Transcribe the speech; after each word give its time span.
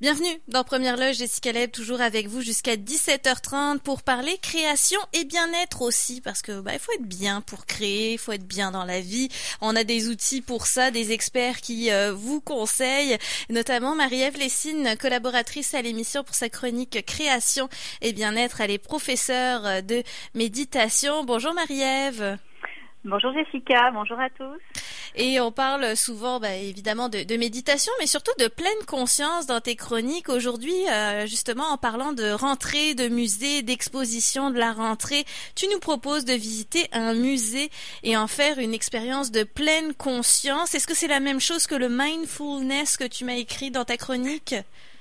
Bienvenue 0.00 0.40
dans 0.46 0.62
Première 0.62 0.96
Loge, 0.96 1.16
Jessica 1.16 1.50
Leb, 1.50 1.72
toujours 1.72 2.00
avec 2.00 2.28
vous 2.28 2.40
jusqu'à 2.40 2.76
17h30 2.76 3.80
pour 3.80 4.04
parler 4.04 4.38
création 4.40 5.00
et 5.12 5.24
bien-être 5.24 5.82
aussi, 5.82 6.20
parce 6.20 6.40
que 6.40 6.60
bah, 6.60 6.70
il 6.74 6.78
faut 6.78 6.92
être 6.92 7.08
bien 7.08 7.40
pour 7.40 7.66
créer, 7.66 8.12
il 8.12 8.18
faut 8.18 8.30
être 8.30 8.46
bien 8.46 8.70
dans 8.70 8.84
la 8.84 9.00
vie. 9.00 9.28
On 9.60 9.74
a 9.74 9.82
des 9.82 10.08
outils 10.08 10.40
pour 10.40 10.66
ça, 10.66 10.92
des 10.92 11.10
experts 11.10 11.56
qui 11.56 11.90
euh, 11.90 12.12
vous 12.14 12.40
conseillent, 12.40 13.18
notamment 13.50 13.96
Marie-Ève 13.96 14.38
Lessine, 14.38 14.94
collaboratrice 15.00 15.74
à 15.74 15.82
l'émission 15.82 16.22
pour 16.22 16.36
sa 16.36 16.48
chronique 16.48 17.04
création 17.04 17.68
et 18.00 18.12
bien-être. 18.12 18.60
Elle 18.60 18.70
est 18.70 18.78
professeure 18.78 19.82
de 19.82 20.04
méditation. 20.32 21.24
Bonjour 21.24 21.54
Marie-Ève. 21.54 22.38
Bonjour 23.04 23.32
Jessica, 23.32 23.90
bonjour 23.90 24.20
à 24.20 24.30
tous. 24.30 24.60
Et 25.20 25.40
on 25.40 25.50
parle 25.50 25.96
souvent, 25.96 26.38
bah, 26.38 26.54
évidemment, 26.54 27.08
de, 27.08 27.36
méditation, 27.36 27.92
mais 27.98 28.06
surtout 28.06 28.30
de 28.38 28.46
pleine 28.46 28.84
conscience 28.86 29.46
dans 29.46 29.60
tes 29.60 29.74
chroniques. 29.74 30.28
Aujourd'hui, 30.28 30.88
euh, 30.88 31.26
justement, 31.26 31.64
en 31.72 31.76
parlant 31.76 32.12
de 32.12 32.30
rentrée, 32.30 32.94
de 32.94 33.08
musée, 33.08 33.62
d'exposition, 33.62 34.52
de 34.52 34.58
la 34.60 34.72
rentrée, 34.72 35.24
tu 35.56 35.66
nous 35.72 35.80
proposes 35.80 36.24
de 36.24 36.34
visiter 36.34 36.86
un 36.92 37.14
musée 37.14 37.68
et 38.04 38.16
en 38.16 38.28
faire 38.28 38.60
une 38.60 38.74
expérience 38.74 39.32
de 39.32 39.42
pleine 39.42 39.92
conscience. 39.92 40.76
Est-ce 40.76 40.86
que 40.86 40.94
c'est 40.94 41.08
la 41.08 41.18
même 41.18 41.40
chose 41.40 41.66
que 41.66 41.74
le 41.74 41.88
mindfulness 41.88 42.96
que 42.96 43.02
tu 43.02 43.24
m'as 43.24 43.34
écrit 43.34 43.72
dans 43.72 43.84
ta 43.84 43.96
chronique? 43.96 44.54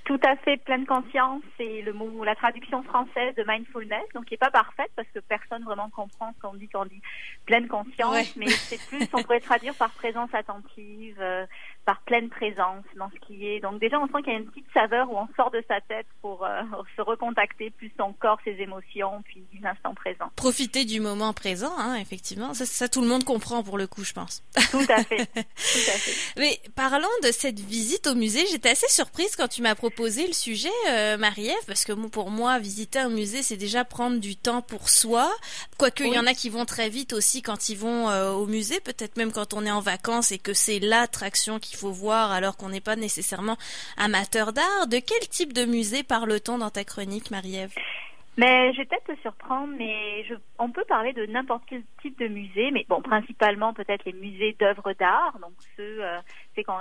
Tout 0.07 0.21
à 0.23 0.37
fait, 0.37 0.55
pleine 0.55 0.85
conscience, 0.85 1.41
c'est 1.57 1.81
le 1.81 1.91
mot, 1.91 2.23
la 2.23 2.33
traduction 2.33 2.81
française 2.81 3.35
de 3.35 3.43
mindfulness, 3.45 4.05
donc 4.15 4.23
qui 4.23 4.35
n'est 4.35 4.37
pas 4.37 4.49
parfaite 4.49 4.89
parce 4.95 5.07
que 5.13 5.19
personne 5.19 5.65
vraiment 5.65 5.89
comprend 5.89 6.31
ce 6.33 6.39
qu'on 6.39 6.53
dit 6.53 6.69
quand 6.69 6.83
on 6.83 6.85
dit 6.85 7.01
pleine 7.45 7.67
conscience, 7.67 8.33
mais 8.37 8.47
c'est 8.47 8.79
plus, 8.87 9.05
on 9.11 9.21
pourrait 9.21 9.41
traduire 9.41 9.75
par 9.75 9.89
présence 9.89 10.33
attentive, 10.33 11.17
euh, 11.19 11.45
par 11.87 12.01
pleine 12.01 12.27
présence 12.27 12.83
dans 12.97 13.09
ce 13.11 13.25
qui 13.25 13.47
est. 13.47 13.61
Donc 13.61 13.79
déjà, 13.79 13.97
on 13.97 14.07
sent 14.07 14.21
qu'il 14.21 14.33
y 14.33 14.35
a 14.35 14.39
une 14.39 14.47
petite 14.47 14.67
saveur 14.73 15.09
où 15.09 15.15
on 15.15 15.27
sort 15.37 15.51
de 15.51 15.63
sa 15.69 15.79
tête 15.79 16.05
pour 16.21 16.43
euh, 16.43 16.61
se 16.97 17.01
recontacter 17.01 17.69
plus 17.69 17.89
son 17.97 18.11
corps, 18.11 18.37
ses 18.43 18.59
émotions, 18.59 19.21
puis 19.23 19.45
l'instant 19.63 19.93
présent. 19.93 20.29
Profiter 20.35 20.83
du 20.83 20.99
moment 20.99 21.31
présent, 21.31 21.71
hein, 21.77 21.95
effectivement. 21.95 22.53
Ça, 22.53 22.65
ça, 22.65 22.89
tout 22.89 23.01
le 23.01 23.07
monde 23.07 23.23
comprend 23.23 23.63
pour 23.63 23.77
le 23.77 23.87
coup, 23.87 24.03
je 24.03 24.11
pense. 24.11 24.43
Tout 24.69 24.85
à 24.89 25.01
fait. 25.01 25.27
tout 25.33 25.87
à 25.87 25.97
fait. 25.97 26.33
Mais 26.37 26.59
parlant 26.75 27.07
de 27.23 27.31
cette 27.31 27.61
visite 27.61 28.05
au 28.07 28.15
musée, 28.15 28.45
j'étais 28.51 28.71
assez 28.71 28.89
surprise 28.89 29.37
quand 29.37 29.47
tu 29.47 29.61
m'as 29.61 29.75
proposé 29.75 30.27
le 30.27 30.33
sujet, 30.33 30.67
euh, 30.89 31.17
Marie-Ève, 31.17 31.55
parce 31.67 31.85
que 31.85 31.93
pour 31.93 32.31
moi, 32.31 32.59
visiter 32.59 32.99
un 32.99 33.09
musée, 33.09 33.43
c'est 33.43 33.55
déjà 33.55 33.85
prendre 33.85 34.19
du 34.19 34.35
temps 34.35 34.61
pour 34.61 34.89
soi. 34.89 35.31
Quoique, 35.77 36.03
il 36.03 36.13
y 36.13 36.19
en 36.19 36.27
a 36.27 36.33
qui 36.33 36.49
vont 36.49 36.65
très 36.65 36.89
vite 36.89 37.13
aussi 37.13 37.41
quand 37.41 37.69
ils 37.69 37.77
vont 37.77 38.09
euh, 38.09 38.31
au 38.31 38.45
musée, 38.45 38.81
peut-être 38.81 39.15
même 39.15 39.31
quand 39.31 39.53
on 39.53 39.65
est 39.65 39.71
en 39.71 39.79
vacances 39.79 40.33
et 40.33 40.37
que 40.37 40.53
c'est 40.53 40.79
l'attraction 40.79 41.59
qu'il 41.77 41.87
faut 41.87 41.93
voir 41.93 42.31
alors 42.31 42.57
qu'on 42.57 42.69
n'est 42.69 42.81
pas 42.81 42.95
nécessairement 42.95 43.57
amateur 43.97 44.53
d'art. 44.53 44.87
De 44.87 44.97
quel 44.97 45.27
type 45.29 45.53
de 45.53 45.65
musée 45.65 46.03
parle-t-on 46.03 46.57
dans 46.57 46.69
ta 46.69 46.83
chronique, 46.83 47.31
Marie-Ève? 47.31 47.73
Mais 48.37 48.71
je 48.73 48.77
vais 48.77 48.85
peut-être 48.85 49.15
te 49.15 49.21
surprendre, 49.21 49.73
mais 49.77 50.23
on 50.59 50.69
peut 50.69 50.85
parler 50.87 51.11
de 51.13 51.25
n'importe 51.25 51.63
quel 51.67 51.81
type 52.03 52.19
de 52.19 52.27
musée, 52.27 52.69
mais 52.71 52.85
bon, 52.87 53.01
principalement 53.01 53.73
peut-être 53.73 54.05
les 54.05 54.13
musées 54.13 54.55
d'œuvres 54.59 54.93
d'art, 54.93 55.39
donc 55.41 55.53
ceux 55.75 56.03
euh, 56.03 56.19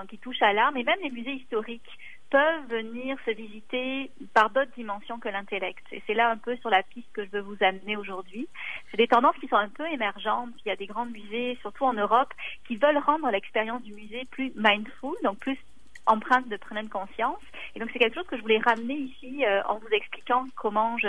qui 0.08 0.18
touchent 0.18 0.42
à 0.42 0.52
l'art, 0.52 0.72
mais 0.72 0.82
même 0.82 0.98
les 1.02 1.10
musées 1.10 1.32
historiques 1.32 1.88
peuvent 2.30 2.66
venir 2.68 3.16
se 3.24 3.30
visiter 3.30 4.10
par 4.34 4.50
d'autres 4.50 4.72
dimensions 4.76 5.18
que 5.18 5.28
l'intellect. 5.28 5.84
Et 5.92 6.02
c'est 6.06 6.14
là 6.14 6.30
un 6.30 6.36
peu 6.36 6.56
sur 6.56 6.70
la 6.70 6.82
piste 6.82 7.08
que 7.12 7.24
je 7.24 7.30
veux 7.30 7.40
vous 7.40 7.56
amener 7.60 7.96
aujourd'hui. 7.96 8.48
C'est 8.90 8.96
des 8.96 9.08
tendances 9.08 9.36
qui 9.36 9.48
sont 9.48 9.56
un 9.56 9.68
peu 9.68 9.86
émergentes. 9.86 10.50
Il 10.64 10.68
y 10.68 10.72
a 10.72 10.76
des 10.76 10.86
grands 10.86 11.06
musées, 11.06 11.56
surtout 11.60 11.84
en 11.84 11.92
Europe, 11.92 12.32
qui 12.66 12.76
veulent 12.76 12.98
rendre 12.98 13.30
l'expérience 13.30 13.82
du 13.82 13.92
musée 13.94 14.26
plus 14.30 14.52
mindful, 14.56 15.14
donc 15.22 15.38
plus 15.38 15.58
empreinte 16.06 16.48
de 16.48 16.56
pleine 16.56 16.88
conscience. 16.88 17.42
Et 17.74 17.80
donc 17.80 17.90
c'est 17.92 17.98
quelque 17.98 18.14
chose 18.14 18.26
que 18.26 18.36
je 18.36 18.42
voulais 18.42 18.60
ramener 18.64 18.94
ici 18.94 19.44
euh, 19.44 19.62
en 19.64 19.78
vous 19.78 19.88
expliquant 19.88 20.46
comment 20.54 20.96
je 20.98 21.08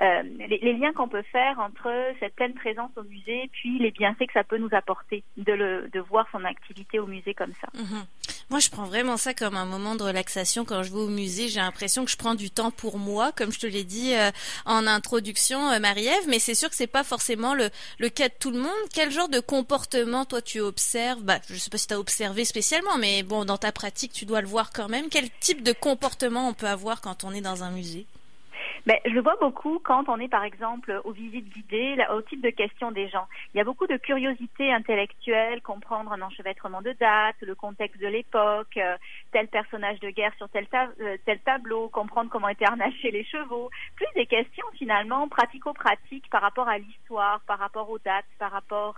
euh, 0.00 0.22
les, 0.48 0.72
liens 0.72 0.92
qu'on 0.92 1.08
peut 1.08 1.22
faire 1.22 1.58
entre 1.60 1.90
cette 2.20 2.34
pleine 2.34 2.54
présence 2.54 2.90
au 2.96 3.04
musée 3.04 3.48
puis 3.52 3.78
les 3.78 3.92
bienfaits 3.92 4.26
que 4.26 4.32
ça 4.32 4.44
peut 4.44 4.58
nous 4.58 4.68
apporter 4.72 5.22
de 5.36 5.52
le 5.52 5.88
de 5.92 6.00
voir 6.00 6.26
son 6.32 6.44
activité 6.44 6.98
au 6.98 7.06
musée 7.06 7.34
comme 7.34 7.52
ça. 7.54 7.68
Mhm. 7.74 8.04
Moi, 8.50 8.60
je 8.60 8.68
prends 8.68 8.84
vraiment 8.84 9.16
ça 9.16 9.32
comme 9.34 9.56
un 9.56 9.64
moment 9.64 9.94
de 9.94 10.02
relaxation 10.02 10.64
quand 10.64 10.82
je 10.82 10.90
vais 10.90 10.98
au 10.98 11.08
musée. 11.08 11.48
J'ai 11.48 11.60
l'impression 11.60 12.04
que 12.04 12.10
je 12.10 12.16
prends 12.16 12.34
du 12.34 12.50
temps 12.50 12.70
pour 12.70 12.98
moi, 12.98 13.32
comme 13.32 13.52
je 13.52 13.58
te 13.58 13.66
l'ai 13.66 13.84
dit 13.84 14.14
euh, 14.14 14.30
en 14.66 14.86
introduction, 14.86 15.70
euh, 15.70 15.78
Marie-Ève. 15.78 16.28
Mais 16.28 16.38
c'est 16.38 16.54
sûr 16.54 16.68
que 16.68 16.76
c'est 16.76 16.86
pas 16.86 17.04
forcément 17.04 17.54
le, 17.54 17.70
le 17.98 18.08
cas 18.10 18.28
de 18.28 18.34
tout 18.38 18.50
le 18.50 18.58
monde. 18.58 18.70
Quel 18.92 19.10
genre 19.10 19.28
de 19.28 19.40
comportement 19.40 20.24
toi 20.24 20.42
tu 20.42 20.60
observes? 20.60 21.22
Bah, 21.22 21.40
je 21.48 21.56
sais 21.56 21.70
pas 21.70 21.78
si 21.78 21.86
tu 21.86 21.94
as 21.94 21.98
observé 21.98 22.44
spécialement, 22.44 22.98
mais 22.98 23.22
bon, 23.22 23.44
dans 23.44 23.58
ta 23.58 23.72
pratique, 23.72 24.12
tu 24.12 24.26
dois 24.26 24.40
le 24.40 24.46
voir 24.48 24.70
quand 24.72 24.88
même. 24.88 25.08
Quel 25.08 25.30
type 25.40 25.62
de 25.62 25.72
comportement 25.72 26.48
on 26.48 26.54
peut 26.54 26.68
avoir 26.68 27.00
quand 27.00 27.24
on 27.24 27.32
est 27.32 27.40
dans 27.40 27.62
un 27.62 27.70
musée? 27.70 28.06
Ben, 28.86 28.98
je 29.06 29.18
vois 29.18 29.36
beaucoup 29.40 29.78
quand 29.82 30.08
on 30.08 30.20
est, 30.20 30.28
par 30.28 30.44
exemple, 30.44 31.00
aux 31.04 31.12
visites 31.12 31.48
guidées, 31.48 31.96
là, 31.96 32.14
au 32.14 32.20
type 32.20 32.42
de 32.42 32.50
questions 32.50 32.92
des 32.92 33.08
gens. 33.08 33.26
Il 33.52 33.58
y 33.58 33.60
a 33.60 33.64
beaucoup 33.64 33.86
de 33.86 33.96
curiosité 33.96 34.72
intellectuelle, 34.72 35.62
comprendre 35.62 36.12
un 36.12 36.20
enchevêtrement 36.20 36.82
de 36.82 36.92
dates, 36.92 37.40
le 37.40 37.54
contexte 37.54 38.00
de 38.00 38.08
l'époque, 38.08 38.76
euh, 38.76 38.96
tel 39.32 39.48
personnage 39.48 40.00
de 40.00 40.10
guerre 40.10 40.34
sur 40.36 40.50
tel, 40.50 40.66
euh, 41.00 41.16
tel 41.24 41.38
tableau, 41.40 41.88
comprendre 41.88 42.28
comment 42.30 42.48
étaient 42.48 42.66
harnachés 42.66 43.10
les 43.10 43.24
chevaux. 43.24 43.70
Plus 43.96 44.06
des 44.14 44.26
questions, 44.26 44.66
finalement, 44.74 45.28
pratico-pratiques 45.28 46.28
par 46.30 46.42
rapport 46.42 46.68
à 46.68 46.76
l'histoire, 46.76 47.40
par 47.46 47.58
rapport 47.58 47.88
aux 47.88 47.98
dates, 47.98 48.26
par 48.38 48.50
rapport 48.50 48.96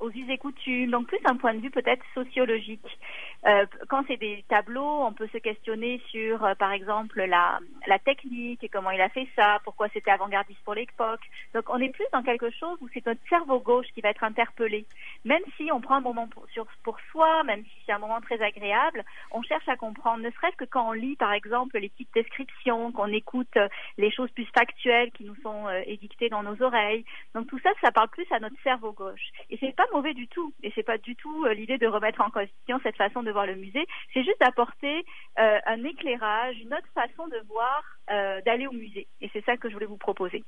aux 0.00 0.10
us 0.10 0.28
et 0.28 0.38
coutumes, 0.38 0.90
donc 0.90 1.08
plus 1.08 1.18
un 1.24 1.36
point 1.36 1.54
de 1.54 1.60
vue 1.60 1.70
peut-être 1.70 2.04
sociologique. 2.14 2.98
Euh, 3.46 3.66
quand 3.88 4.04
c'est 4.06 4.16
des 4.16 4.44
tableaux, 4.48 5.02
on 5.04 5.12
peut 5.12 5.28
se 5.32 5.38
questionner 5.38 6.00
sur, 6.10 6.44
euh, 6.44 6.54
par 6.54 6.72
exemple, 6.72 7.22
la, 7.22 7.60
la 7.86 7.98
technique 7.98 8.62
et 8.62 8.68
comment 8.68 8.90
il 8.90 9.00
a 9.00 9.08
fait 9.08 9.28
ça, 9.36 9.58
pourquoi 9.64 9.88
c'était 9.92 10.10
avant-gardiste 10.10 10.60
pour 10.64 10.74
l'époque. 10.74 11.20
Donc 11.54 11.64
on 11.68 11.78
est 11.78 11.90
plus 11.90 12.06
dans 12.12 12.22
quelque 12.22 12.50
chose 12.50 12.78
où 12.80 12.88
c'est 12.92 13.04
notre 13.06 13.20
cerveau 13.28 13.60
gauche 13.60 13.86
qui 13.94 14.00
va 14.00 14.10
être 14.10 14.24
interpellé. 14.24 14.86
Même 15.24 15.42
si 15.56 15.70
on 15.72 15.80
prend 15.80 15.96
un 15.96 16.00
moment 16.00 16.28
pour, 16.28 16.46
sur, 16.50 16.66
pour 16.84 16.98
soi, 17.10 17.42
même 17.44 17.64
si 17.64 17.82
c'est 17.86 17.92
un 17.92 17.98
moment 17.98 18.20
très 18.20 18.40
agréable, 18.40 19.04
on 19.30 19.42
cherche 19.42 19.68
à 19.68 19.76
comprendre, 19.76 20.22
ne 20.22 20.30
serait-ce 20.30 20.56
que 20.56 20.64
quand 20.64 20.88
on 20.88 20.92
lit, 20.92 21.16
par 21.16 21.32
exemple, 21.32 21.78
les 21.78 21.88
petites 21.88 22.14
descriptions, 22.14 22.92
qu'on 22.92 23.12
écoute 23.12 23.56
euh, 23.56 23.68
les 23.96 24.10
choses 24.10 24.30
plus 24.30 24.48
factuelles 24.54 25.10
qui 25.12 25.24
nous 25.24 25.36
sont 25.42 25.68
édictées 25.86 26.28
dans 26.28 26.42
nos 26.42 26.60
oreilles. 26.62 27.04
Donc 27.34 27.46
tout 27.48 27.58
ça, 27.60 27.70
ça 27.80 27.92
parle 27.92 28.08
plus 28.08 28.26
à 28.30 28.40
notre 28.40 28.60
cerveau 28.62 28.92
gauche. 28.92 29.28
Et 29.50 29.58
c'est 29.60 29.74
pas 29.74 29.87
mauvais 29.92 30.14
du 30.14 30.28
tout. 30.28 30.52
Et 30.62 30.72
c'est 30.74 30.82
pas 30.82 30.98
du 30.98 31.16
tout 31.16 31.44
l'idée 31.46 31.78
de 31.78 31.86
remettre 31.86 32.20
en 32.20 32.30
question 32.30 32.80
cette 32.82 32.96
façon 32.96 33.22
de 33.22 33.30
voir 33.30 33.46
le 33.46 33.56
musée, 33.56 33.86
c'est 34.12 34.24
juste 34.24 34.40
d'apporter 34.40 35.04
euh, 35.38 35.58
un 35.66 35.84
éclairage, 35.84 36.56
une 36.60 36.74
autre 36.74 36.88
façon 36.94 37.26
de 37.28 37.40
voir, 37.48 37.82
euh, 38.10 38.40
d'aller 38.42 38.66
au 38.66 38.72
musée. 38.72 39.06
Et 39.20 39.30
c'est 39.32 39.44
ça 39.44 39.56
que 39.56 39.68
je 39.68 39.74
voulais 39.74 39.86
vous 39.86 39.96
proposer. 39.96 40.44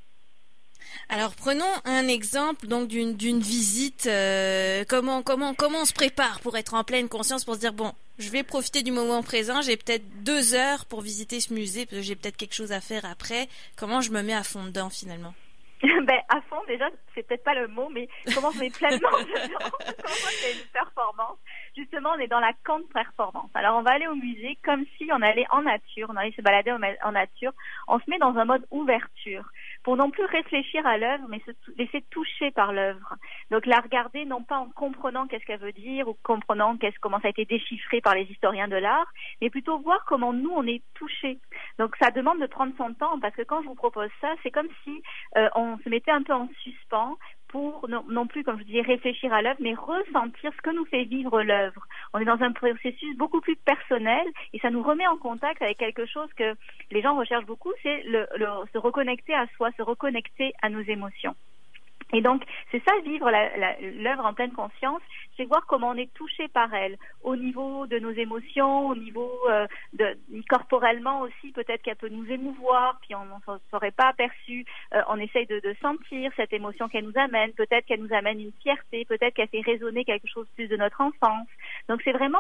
Alors 1.09 1.35
prenons 1.35 1.71
un 1.85 2.09
exemple 2.09 2.67
donc 2.67 2.89
d'une 2.89 3.41
visite. 3.41 4.07
Euh, 4.07 4.85
comment 4.89 5.23
comment 5.23 5.55
comment 5.55 5.83
on 5.83 5.85
se 5.85 5.93
prépare 5.93 6.41
pour 6.41 6.57
être 6.57 6.73
en 6.75 6.85
pleine 6.85 7.09
conscience 7.09 7.45
pour 7.45 7.55
se 7.57 7.61
dire 7.61 7.75
bon, 7.75 7.93
je 8.19 8.31
vais 8.31 8.43
profiter 8.43 8.83
du 8.83 8.91
moment 8.91 9.23
présent. 9.23 9.61
J'ai 9.61 9.77
peut-être 9.77 10.05
deux 10.23 10.55
heures 10.55 10.87
pour 10.87 11.03
visiter 11.03 11.39
ce 11.41 11.53
musée 11.53 11.85
parce 11.85 11.99
que 11.99 12.03
j'ai 12.03 12.17
peut-être 12.17 12.37
quelque 12.37 12.55
chose 12.55 12.73
à 12.73 12.81
faire 12.81 13.05
après. 13.05 13.49
Comment 13.77 14.01
je 14.01 14.11
me 14.11 14.23
mets 14.23 14.35
à 14.35 14.43
fond 14.43 14.65
dedans 14.65 14.89
finalement? 14.89 15.35
Ben, 16.11 16.23
à 16.29 16.41
fond, 16.41 16.61
déjà, 16.67 16.89
c'est 17.15 17.25
peut-être 17.25 17.45
pas 17.45 17.55
le 17.55 17.69
mot, 17.69 17.89
mais 17.89 18.09
comment 18.35 18.49
on 18.49 18.59
met 18.59 18.71
pleinement 18.71 19.11
dedans, 19.21 19.71
comment 19.79 20.31
c'est 20.41 20.55
une 20.55 20.69
performance? 20.73 21.39
Justement, 21.77 22.11
on 22.17 22.19
est 22.19 22.27
dans 22.27 22.41
la 22.41 22.53
contre-performance. 22.67 23.49
Alors, 23.55 23.79
on 23.79 23.83
va 23.83 23.93
aller 23.93 24.09
au 24.09 24.17
musée 24.17 24.59
comme 24.65 24.85
si 24.99 25.09
on 25.13 25.23
allait 25.23 25.47
en 25.51 25.63
nature, 25.63 26.09
on 26.11 26.17
allait 26.17 26.33
se 26.33 26.43
balader 26.43 26.73
en 26.73 27.13
nature. 27.13 27.53
On 27.87 28.01
se 28.01 28.11
met 28.11 28.19
dans 28.19 28.37
un 28.37 28.45
mode 28.45 28.67
ouverture 28.73 29.45
pour 29.83 29.97
non 29.97 30.11
plus 30.11 30.25
réfléchir 30.25 30.87
à 30.87 30.99
l'œuvre, 30.99 31.25
mais 31.29 31.41
se 31.47 31.53
laisser 31.79 32.03
toucher 32.11 32.51
par 32.51 32.73
l'œuvre. 32.73 33.15
Donc, 33.51 33.65
la 33.65 33.81
regarder 33.81 34.27
non 34.27 34.43
pas 34.43 34.59
en 34.59 34.69
comprenant 34.69 35.27
qu'est-ce 35.27 35.45
qu'elle 35.47 35.61
veut 35.61 35.73
dire 35.73 36.07
ou 36.09 36.17
comprenant 36.23 36.77
qu'est-ce, 36.77 36.99
comment 37.01 37.21
ça 37.21 37.29
a 37.29 37.31
été 37.31 37.47
déchiffré 37.47 38.01
par 38.03 38.15
les 38.15 38.25
historiens 38.25 38.69
de 38.69 38.77
l'art, 38.77 39.11
mais 39.41 39.49
plutôt 39.49 39.79
voir 39.79 40.05
comment 40.07 40.33
nous, 40.33 40.51
on 40.51 40.67
est 40.67 40.83
touchés. 40.95 41.39
Donc, 41.79 41.97
ça 42.01 42.11
demande 42.11 42.41
de 42.41 42.47
prendre 42.47 42.75
son 42.77 42.93
temps 42.93 43.19
parce 43.21 43.35
que 43.35 43.43
quand 43.43 43.63
je 43.63 43.69
vous 43.69 43.75
propose 43.75 44.11
ça, 44.21 44.35
c'est 44.43 44.51
comme 44.51 44.69
si 44.85 45.03
euh, 45.37 45.49
on 45.55 45.71
on 45.71 45.79
se 45.79 45.89
mettait 45.89 46.11
un 46.11 46.23
peu 46.23 46.33
en 46.33 46.49
suspens 46.63 47.17
pour 47.51 47.89
non, 47.89 48.27
plus, 48.27 48.45
comme 48.45 48.59
je 48.59 48.65
dis, 48.65 48.81
réfléchir 48.81 49.33
à 49.33 49.43
l'œuvre, 49.43 49.59
mais 49.61 49.75
ressentir 49.75 50.53
ce 50.57 50.63
que 50.63 50.71
nous 50.71 50.85
fait 50.87 51.05
vivre 51.05 51.43
l'œuvre. 51.43 51.87
On 52.15 52.21
est 52.21 52.25
dans 52.25 52.41
un 52.41 52.53
processus 52.53 53.17
beaucoup 53.17 53.41
plus 53.41 53.57
personnel 53.57 54.27
et 54.53 54.59
ça 54.61 54.71
nous 54.71 54.83
remet 54.83 55.07
en 55.07 55.17
contact 55.17 55.61
avec 55.61 55.79
quelque 55.79 56.07
chose 56.07 56.29
que 56.37 56.55
les 56.91 57.03
gens 57.03 57.17
recherchent 57.17 57.47
beaucoup, 57.47 57.73
c'est 57.83 58.03
le, 58.05 58.27
se 58.73 58.79
reconnecter 58.79 59.35
à 59.35 59.47
soi, 59.57 59.71
se 59.77 59.83
reconnecter 59.83 60.53
à 60.63 60.69
nos 60.69 60.83
émotions. 60.83 61.35
Et 62.13 62.21
donc, 62.21 62.43
c'est 62.71 62.83
ça, 62.85 62.93
vivre 63.05 63.31
l'œuvre 63.31 64.25
en 64.25 64.35
pleine 64.35 64.53
conscience, 64.53 65.01
c'est 65.37 65.45
voir 65.45 65.65
comment 65.67 65.91
on 65.91 65.97
est 65.97 66.13
touché 66.15 66.49
par 66.49 66.73
elle, 66.75 66.97
au 67.23 67.37
niveau 67.37 67.87
de 67.87 67.99
nos 67.99 68.11
émotions, 68.11 68.89
au 68.89 68.97
niveau 68.97 69.33
euh, 69.49 69.67
de 69.93 70.17
corporellement 70.49 71.21
aussi, 71.21 71.53
peut-être 71.53 71.83
qu'elle 71.83 71.97
peut 71.97 72.09
nous 72.09 72.27
émouvoir, 72.31 72.99
puis 73.03 73.15
on 73.15 73.25
ne 73.25 73.59
serait 73.71 73.93
pas 73.93 74.09
aperçu. 74.09 74.65
Euh, 74.95 75.03
on 75.09 75.19
essaye 75.19 75.47
de, 75.47 75.61
de, 75.61 75.75
sentir 75.81 76.33
cette 76.37 76.53
émotion 76.53 76.89
qu'elle 76.89 77.05
nous 77.05 77.19
amène, 77.19 77.53
peut-être 77.53 77.87
qu'elle 77.87 78.03
nous 78.03 78.15
amène 78.15 78.41
une 78.41 78.53
fierté, 78.63 79.05
peut-être 79.05 79.35
qu'elle 79.35 79.49
fait 79.49 79.61
résonner 79.61 80.05
quelque 80.05 80.29
chose 80.29 80.49
plus 80.57 80.69
de 80.69 80.77
notre 80.77 81.01
enfance. 81.01 81.49
Donc, 81.89 82.01
c'est 82.05 82.13
vraiment 82.13 82.39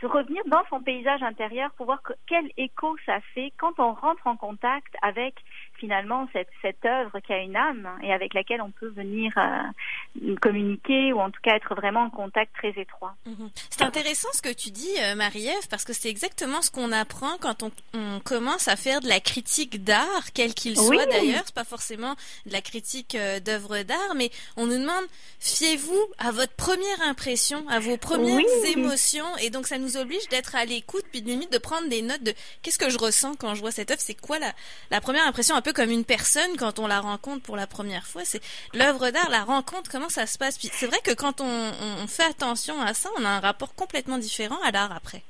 se 0.00 0.06
revenir 0.06 0.42
dans 0.46 0.62
son 0.70 0.80
paysage 0.80 1.22
intérieur 1.22 1.70
pour 1.72 1.86
voir 1.86 2.00
quel 2.26 2.50
écho 2.56 2.96
ça 3.04 3.20
fait 3.34 3.52
quand 3.58 3.78
on 3.78 3.92
rentre 3.92 4.26
en 4.26 4.36
contact 4.36 4.94
avec 5.02 5.34
finalement 5.78 6.28
cette, 6.32 6.48
cette 6.62 6.84
œuvre 6.84 7.18
qui 7.20 7.32
a 7.32 7.38
une 7.38 7.56
âme 7.56 7.88
et 8.02 8.12
avec 8.12 8.34
laquelle 8.34 8.60
on 8.60 8.70
peut 8.70 8.88
venir 8.88 9.32
euh, 9.36 10.34
communiquer 10.40 11.12
ou 11.12 11.20
en 11.20 11.30
tout 11.30 11.40
cas 11.42 11.56
être 11.56 11.74
vraiment 11.74 12.02
en 12.02 12.10
contact 12.10 12.54
très 12.54 12.70
étroit. 12.80 13.14
Mhm. 13.26 13.50
C'est 13.70 13.82
intéressant 13.82 14.28
ce 14.32 14.42
que 14.42 14.52
tu 14.52 14.70
dis, 14.70 14.94
euh, 15.00 15.14
Marie-Ève, 15.14 15.68
parce 15.70 15.84
que 15.84 15.92
c'est 15.92 16.08
exactement 16.08 16.62
ce 16.62 16.70
qu'on 16.70 16.92
apprend 16.92 17.36
quand 17.40 17.62
on, 17.62 17.70
on, 17.94 18.20
commence 18.20 18.68
à 18.68 18.76
faire 18.76 19.00
de 19.00 19.08
la 19.08 19.20
critique 19.20 19.84
d'art, 19.84 20.32
quel 20.34 20.54
qu'il 20.54 20.76
soit 20.76 21.06
d'ailleurs. 21.06 21.42
C'est 21.46 21.54
pas 21.54 21.64
forcément 21.64 22.14
de 22.46 22.52
la 22.52 22.60
critique 22.60 23.14
euh, 23.14 23.40
d'œuvres 23.40 23.82
d'art, 23.82 24.14
mais 24.16 24.30
on 24.56 24.66
nous 24.66 24.78
demande 24.78 25.04
fiez-vous 25.38 26.06
à 26.18 26.32
votre 26.32 26.54
première 26.54 27.02
impression, 27.02 27.66
à 27.68 27.78
vos 27.78 27.96
premières 27.96 28.44
émotions, 28.66 29.36
et 29.40 29.50
donc 29.50 29.66
ça 29.66 29.78
nous 29.78 29.96
oblige 29.96 30.26
d'être 30.28 30.56
à 30.56 30.64
l'écoute, 30.64 31.04
puis 31.10 31.22
de 31.22 31.28
limite 31.28 31.52
de 31.52 31.58
prendre 31.58 31.88
des 31.88 32.02
notes 32.02 32.22
de 32.22 32.34
qu'est-ce 32.62 32.78
que 32.78 32.90
je 32.90 32.98
ressens 32.98 33.36
quand 33.36 33.54
je 33.54 33.60
vois 33.60 33.70
cette 33.70 33.90
œuvre, 33.90 34.00
c'est 34.00 34.14
quoi 34.14 34.38
la, 34.38 34.52
la 34.90 35.00
première 35.00 35.26
impression? 35.26 35.54
Un 35.54 35.62
peu 35.62 35.67
comme 35.72 35.90
une 35.90 36.04
personne 36.04 36.56
quand 36.58 36.78
on 36.78 36.86
la 36.86 37.00
rencontre 37.00 37.42
pour 37.42 37.56
la 37.56 37.66
première 37.66 38.06
fois. 38.06 38.24
C'est 38.24 38.40
l'œuvre 38.74 39.10
d'art, 39.10 39.30
la 39.30 39.44
rencontre, 39.44 39.90
comment 39.90 40.08
ça 40.08 40.26
se 40.26 40.38
passe? 40.38 40.58
C'est 40.60 40.86
vrai 40.86 40.98
que 41.04 41.14
quand 41.14 41.40
on, 41.40 41.44
on, 41.44 42.06
fait 42.06 42.24
attention 42.24 42.80
à 42.80 42.94
ça, 42.94 43.10
on 43.18 43.24
a 43.24 43.28
un 43.28 43.40
rapport 43.40 43.74
complètement 43.74 44.18
différent 44.18 44.58
à 44.64 44.70
l'art 44.70 44.92
après. 44.92 45.22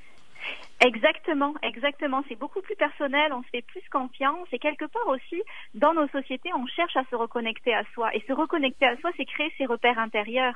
Exactement, 0.80 1.54
exactement. 1.62 2.22
C'est 2.28 2.38
beaucoup 2.38 2.60
plus 2.60 2.76
personnel, 2.76 3.32
on 3.32 3.42
se 3.42 3.48
fait 3.48 3.62
plus 3.62 3.82
confiance 3.90 4.46
et 4.52 4.60
quelque 4.60 4.84
part 4.84 5.08
aussi, 5.08 5.42
dans 5.74 5.92
nos 5.92 6.06
sociétés, 6.08 6.50
on 6.54 6.66
cherche 6.66 6.96
à 6.96 7.02
se 7.10 7.16
reconnecter 7.16 7.74
à 7.74 7.82
soi. 7.94 8.14
Et 8.14 8.22
se 8.28 8.32
reconnecter 8.32 8.86
à 8.86 8.96
soi, 8.98 9.10
c'est 9.16 9.24
créer 9.24 9.52
ses 9.58 9.66
repères 9.66 9.98
intérieurs. 9.98 10.54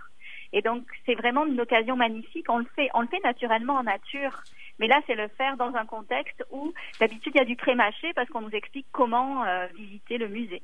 Et 0.52 0.62
donc, 0.62 0.84
c'est 1.06 1.14
vraiment 1.14 1.46
une 1.46 1.60
occasion 1.60 1.96
magnifique. 1.96 2.46
On 2.48 2.58
le 2.58 2.66
fait, 2.76 2.88
on 2.94 3.00
le 3.00 3.08
fait 3.08 3.20
naturellement 3.24 3.74
en 3.74 3.84
nature. 3.84 4.42
Mais 4.78 4.86
là, 4.86 5.00
c'est 5.06 5.14
le 5.14 5.28
faire 5.28 5.56
dans 5.56 5.74
un 5.74 5.86
contexte 5.86 6.44
où 6.50 6.72
d'habitude 7.00 7.32
il 7.34 7.38
y 7.38 7.42
a 7.42 7.44
du 7.44 7.56
pré-mâché 7.56 8.12
parce 8.14 8.28
qu'on 8.28 8.40
nous 8.40 8.50
explique 8.50 8.86
comment 8.92 9.44
euh, 9.44 9.66
visiter 9.76 10.18
le 10.18 10.28
musée. 10.28 10.62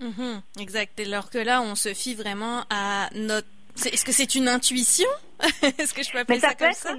Mhm, 0.00 0.42
exact. 0.60 0.98
Alors 1.00 1.30
que 1.30 1.38
là, 1.38 1.62
on 1.62 1.74
se 1.74 1.94
fie 1.94 2.14
vraiment 2.14 2.64
à 2.70 3.08
notre. 3.14 3.48
Est-ce 3.76 4.04
que 4.04 4.12
c'est 4.12 4.34
une 4.34 4.48
intuition 4.48 5.08
Est-ce 5.78 5.94
que 5.94 6.02
je 6.02 6.12
peux 6.12 6.18
appeler 6.18 6.38
ça, 6.38 6.54
comme 6.54 6.72
ça 6.72 6.94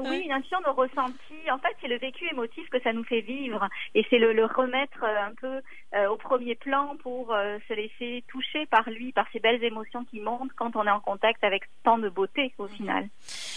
Oui, 0.00 0.22
une 0.24 0.32
intuition 0.32 0.60
de 0.60 0.70
ressenti. 0.70 1.50
En 1.50 1.58
fait, 1.58 1.74
c'est 1.80 1.88
le 1.88 1.98
vécu 1.98 2.28
émotif 2.30 2.68
que 2.70 2.80
ça 2.82 2.92
nous 2.92 3.04
fait 3.04 3.20
vivre, 3.20 3.68
et 3.94 4.04
c'est 4.10 4.18
le, 4.18 4.32
le, 4.32 4.44
remettre 4.44 5.02
euh, 5.02 5.26
un 5.26 5.34
peu 5.40 5.60
euh, 5.94 6.08
au 6.08 6.16
premier 6.16 6.54
plan 6.54 6.96
pour 7.02 7.32
euh, 7.32 7.58
se 7.68 7.74
laisser 7.74 8.24
toucher 8.28 8.66
par 8.66 8.88
lui, 8.90 9.12
par 9.12 9.26
ces 9.32 9.40
belles 9.40 9.62
émotions 9.62 10.04
qui 10.04 10.20
montent 10.20 10.52
quand 10.56 10.76
on 10.76 10.86
est 10.86 10.90
en 10.90 11.00
contact 11.00 11.42
avec 11.44 11.64
tant 11.84 11.98
de 11.98 12.08
beauté 12.08 12.52
au 12.58 12.68
final. 12.68 13.08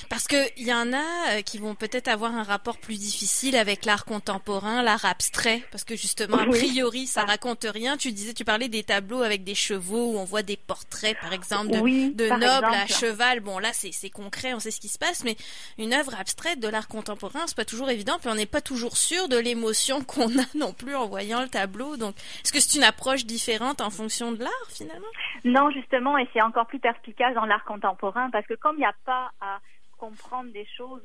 Parce 0.10 0.28
que 0.28 0.38
il 0.58 0.68
y 0.68 0.74
en 0.74 0.94
a 0.94 1.42
qui 1.44 1.58
vont 1.58 1.76
peut-être 1.76 2.08
avoir 2.08 2.34
un 2.34 2.44
rapport 2.44 2.78
plus 2.78 3.00
difficile 3.00 3.56
avec 3.56 3.86
l'art 3.86 4.06
contemporain, 4.06 4.82
l'art 4.82 5.06
abstrait, 5.06 5.62
parce 5.72 5.84
que 5.84 5.96
justement 5.96 6.38
a 6.38 6.46
priori 6.46 7.08
ça 7.08 7.24
ah. 7.24 7.32
raconte 7.32 7.66
rien. 7.66 7.98
Tu 7.98 8.12
disais, 8.12 8.34
tu 8.34 8.46
parlais 8.46 8.70
des 8.70 8.84
tableaux 8.84 9.22
avec 9.22 9.44
des 9.44 9.56
chevaux 9.56 10.14
où 10.14 10.18
on 10.18 10.24
voit 10.24 10.44
des 10.44 10.58
portraits, 10.58 11.18
par 11.20 11.34
exemple, 11.34 11.72
de, 11.72 12.14
de 12.14 12.30
nobles 12.30 12.74
à 12.74 12.88
cheval. 12.88 13.40
Bon 13.42 13.60
là, 13.60 13.70
c'est 13.74 13.92
c'est 13.92 14.10
on 14.54 14.60
sait 14.60 14.72
ce 14.72 14.80
qui 14.80 14.88
se 14.88 14.98
passe, 14.98 15.24
mais 15.24 15.36
une 15.78 15.94
œuvre 15.94 16.16
abstraite 16.20 16.60
de 16.60 16.68
l'art 16.68 16.88
contemporain, 16.88 17.42
c'est 17.48 17.58
pas 17.58 17.66
toujours 17.66 17.90
évident, 17.90 18.18
puis 18.20 18.30
on 18.30 18.36
n'est 18.36 18.46
pas 18.46 18.62
toujours 18.62 18.98
sûr 18.98 19.28
de 19.28 19.38
l'émotion 19.38 20.04
qu'on 20.08 20.30
a 20.40 20.46
non 20.56 20.74
plus 20.74 20.96
en 20.96 21.08
voyant 21.08 21.42
le 21.42 21.50
tableau. 21.50 21.98
Donc, 21.98 22.16
est-ce 22.44 22.52
que 22.52 22.60
c'est 22.60 22.78
une 22.78 22.84
approche 22.84 23.26
différente 23.26 23.82
en 23.82 23.90
fonction 23.90 24.32
de 24.32 24.40
l'art 24.40 24.70
finalement? 24.70 25.08
Non, 25.46 25.70
justement, 25.72 26.18
et 26.18 26.28
c'est 26.34 26.42
encore 26.42 26.68
plus 26.68 26.80
perspicace 26.80 27.34
dans 27.36 27.46
l'art 27.46 27.64
contemporain 27.66 28.30
parce 28.32 28.46
que 28.46 28.56
comme 28.56 28.76
il 28.78 28.80
n'y 28.80 28.86
a 28.86 28.96
pas 29.06 29.32
à 29.42 29.60
comprendre 30.00 30.52
des 30.52 30.66
choses 30.66 31.02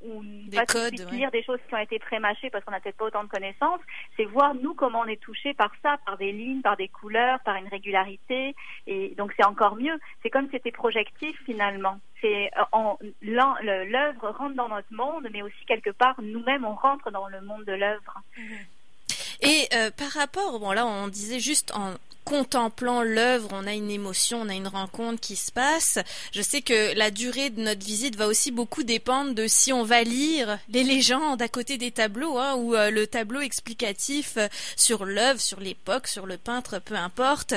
ou 0.00 0.22
pas 0.54 0.66
codes, 0.66 0.94
lire 1.12 1.30
des 1.30 1.42
choses 1.42 1.58
qui 1.68 1.74
ont 1.74 1.78
été 1.78 1.98
prémâchées 1.98 2.50
parce 2.50 2.64
qu'on 2.64 2.70
n'a 2.70 2.80
peut-être 2.80 2.96
pas 2.96 3.06
autant 3.06 3.24
de 3.24 3.28
connaissances, 3.28 3.80
c'est 4.16 4.24
voir 4.24 4.54
nous 4.54 4.74
comment 4.74 5.00
on 5.00 5.06
est 5.06 5.20
touché 5.20 5.54
par 5.54 5.70
ça, 5.82 5.98
par 6.06 6.16
des 6.16 6.32
lignes, 6.32 6.62
par 6.62 6.76
des 6.76 6.88
couleurs, 6.88 7.40
par 7.40 7.56
une 7.56 7.68
régularité, 7.68 8.54
et 8.86 9.14
donc 9.16 9.32
c'est 9.36 9.44
encore 9.44 9.76
mieux. 9.76 9.98
C'est 10.22 10.30
comme 10.30 10.46
si 10.46 10.52
c'était 10.52 10.72
projectif 10.72 11.36
finalement. 11.44 12.00
C'est 12.20 12.50
euh, 12.58 12.94
l'œuvre 13.22 14.30
rentre 14.30 14.56
dans 14.56 14.68
notre 14.68 14.92
monde, 14.92 15.28
mais 15.32 15.42
aussi 15.42 15.64
quelque 15.66 15.90
part 15.90 16.20
nous-mêmes 16.20 16.64
on 16.64 16.74
rentre 16.74 17.10
dans 17.10 17.28
le 17.28 17.40
monde 17.40 17.64
de 17.64 17.72
l'œuvre. 17.72 18.22
Et 19.40 19.68
euh, 19.74 19.90
par 19.90 20.10
rapport, 20.10 20.58
bon 20.58 20.72
là 20.72 20.86
on 20.86 21.08
disait 21.08 21.40
juste 21.40 21.72
en 21.74 21.94
contemplant 22.28 23.02
l'œuvre, 23.02 23.48
on 23.52 23.66
a 23.66 23.72
une 23.72 23.90
émotion, 23.90 24.42
on 24.42 24.50
a 24.50 24.54
une 24.54 24.68
rencontre 24.68 25.18
qui 25.18 25.34
se 25.34 25.50
passe. 25.50 25.98
Je 26.30 26.42
sais 26.42 26.60
que 26.60 26.94
la 26.94 27.10
durée 27.10 27.48
de 27.48 27.62
notre 27.62 27.82
visite 27.82 28.16
va 28.16 28.26
aussi 28.26 28.52
beaucoup 28.52 28.82
dépendre 28.82 29.34
de 29.34 29.46
si 29.46 29.72
on 29.72 29.82
va 29.82 30.02
lire 30.02 30.58
les 30.68 30.84
légendes 30.84 31.40
à 31.40 31.48
côté 31.48 31.78
des 31.78 31.90
tableaux, 31.90 32.36
hein, 32.36 32.54
ou 32.56 32.74
euh, 32.74 32.90
le 32.90 33.06
tableau 33.06 33.40
explicatif 33.40 34.36
euh, 34.36 34.46
sur 34.76 35.06
l'œuvre, 35.06 35.40
sur 35.40 35.58
l'époque, 35.58 36.06
sur 36.06 36.26
le 36.26 36.36
peintre, 36.36 36.80
peu 36.80 36.96
importe. 36.96 37.54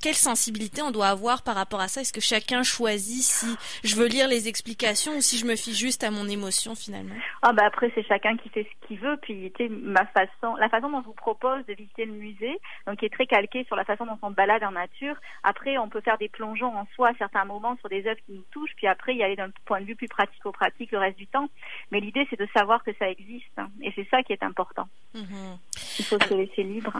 Quelle 0.00 0.14
sensibilité 0.14 0.80
on 0.80 0.92
doit 0.92 1.08
avoir 1.08 1.42
par 1.42 1.54
rapport 1.54 1.80
à 1.80 1.88
ça? 1.88 2.00
Est-ce 2.00 2.14
que 2.14 2.22
chacun 2.22 2.62
choisit 2.62 3.22
si 3.22 3.54
je 3.84 3.96
veux 3.96 4.06
lire 4.06 4.28
les 4.28 4.48
explications 4.48 5.18
ou 5.18 5.20
si 5.20 5.36
je 5.36 5.44
me 5.44 5.56
fie 5.56 5.74
juste 5.74 6.04
à 6.04 6.10
mon 6.10 6.26
émotion 6.26 6.74
finalement? 6.74 7.16
Ah 7.42 7.52
bah 7.52 7.64
après 7.66 7.92
c'est 7.94 8.06
chacun 8.06 8.38
qui 8.38 8.48
fait 8.48 8.64
ce 8.64 8.88
qu'il 8.88 8.98
veut. 8.98 9.18
Puis 9.20 9.52
ma 9.68 10.06
façon, 10.06 10.56
la 10.56 10.70
façon 10.70 10.88
dont 10.88 10.99
je 11.00 11.06
vous 11.06 11.12
propose 11.12 11.64
de 11.66 11.74
visiter 11.74 12.04
le 12.04 12.12
musée, 12.12 12.60
donc 12.86 12.98
qui 12.98 13.06
est 13.06 13.12
très 13.12 13.26
calqué 13.26 13.64
sur 13.64 13.76
la 13.76 13.84
façon 13.84 14.06
dont 14.06 14.18
on 14.22 14.30
balade 14.30 14.64
en 14.64 14.72
nature. 14.72 15.16
Après, 15.42 15.78
on 15.78 15.88
peut 15.88 16.00
faire 16.00 16.18
des 16.18 16.28
plongeons 16.28 16.76
en 16.76 16.86
soi 16.94 17.08
à 17.08 17.14
certains 17.14 17.44
moments 17.44 17.76
sur 17.78 17.88
des 17.88 18.06
œuvres 18.06 18.20
qui 18.26 18.32
nous 18.32 18.44
touchent, 18.50 18.74
puis 18.76 18.86
après 18.86 19.14
y 19.14 19.22
aller 19.22 19.36
d'un 19.36 19.50
point 19.64 19.80
de 19.80 19.86
vue 19.86 19.96
plus 19.96 20.08
pratico-pratique 20.08 20.92
le 20.92 20.98
reste 20.98 21.18
du 21.18 21.26
temps. 21.26 21.48
Mais 21.90 22.00
l'idée, 22.00 22.26
c'est 22.30 22.38
de 22.38 22.48
savoir 22.54 22.82
que 22.84 22.92
ça 22.98 23.10
existe, 23.10 23.58
hein. 23.58 23.70
et 23.82 23.92
c'est 23.94 24.08
ça 24.10 24.22
qui 24.22 24.32
est 24.32 24.42
important. 24.42 24.88
Mm-hmm. 25.14 25.58
Il 25.98 26.04
faut 26.04 26.20
se 26.20 26.34
laisser 26.34 26.62
libre. 26.62 26.92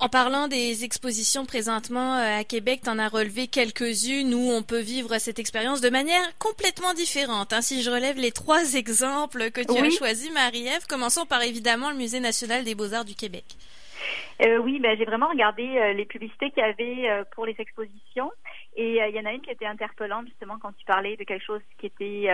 En 0.00 0.08
parlant 0.08 0.48
des 0.48 0.84
expositions 0.84 1.46
présentement 1.46 2.18
euh, 2.18 2.40
à 2.40 2.44
Québec, 2.44 2.80
tu 2.84 2.90
en 2.90 2.98
as 2.98 3.08
relevé 3.08 3.46
quelques-unes 3.46 4.34
où 4.34 4.50
on 4.50 4.62
peut 4.62 4.80
vivre 4.80 5.18
cette 5.18 5.38
expérience 5.38 5.80
de 5.80 5.88
manière 5.88 6.36
complètement 6.38 6.94
différente. 6.94 7.52
Hein. 7.52 7.62
Si 7.62 7.82
je 7.82 7.90
relève 7.90 8.16
les 8.16 8.32
trois 8.32 8.74
exemples 8.74 9.50
que 9.50 9.60
tu 9.60 9.78
as 9.78 9.90
choisis, 9.90 10.32
Marie-Ève, 10.32 10.86
commençons 10.88 11.26
par 11.26 11.42
évidemment 11.42 11.90
le 11.90 11.96
Musée 11.96 12.20
national 12.20 12.64
des 12.64 12.74
beaux-arts 12.74 13.04
du 13.04 13.14
Québec. 13.14 13.44
Euh, 14.42 14.58
oui, 14.58 14.80
ben, 14.80 14.96
j'ai 14.98 15.04
vraiment 15.04 15.28
regardé 15.28 15.62
euh, 15.62 15.92
les 15.92 16.04
publicités 16.04 16.50
qu'il 16.50 16.62
y 16.62 16.66
avait 16.66 17.08
euh, 17.08 17.24
pour 17.34 17.46
les 17.46 17.54
expositions. 17.58 18.32
Et 18.76 18.96
il 18.96 19.14
y 19.14 19.20
en 19.20 19.24
a 19.24 19.32
une 19.32 19.40
qui 19.40 19.50
était 19.50 19.66
interpellante 19.66 20.26
justement 20.26 20.58
quand 20.58 20.72
tu 20.76 20.84
parlais 20.84 21.16
de 21.16 21.24
quelque 21.24 21.44
chose 21.44 21.60
qui 21.78 21.86
était 21.86 22.28